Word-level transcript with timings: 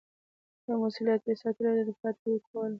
دا 0.65 0.73
مسووليت 0.81 1.23
یې 1.27 1.35
ساتلو 1.41 1.67
او 1.71 1.85
دفاع 1.89 2.09
یې 2.13 2.17
ترې 2.21 2.35
کوله. 2.45 2.69